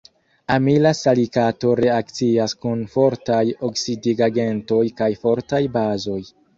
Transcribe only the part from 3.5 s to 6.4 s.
oksidigagentoj kaj fortaj bazoj.